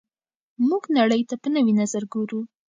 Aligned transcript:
موږ 0.67 0.83
نړۍ 0.97 1.21
ته 1.29 1.35
په 1.41 1.47
نوي 1.55 1.73
نظر 1.81 2.03
ګورو. 2.13 2.39